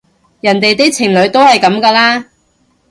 [0.41, 2.25] 人哋啲情侶都係噉㗎啦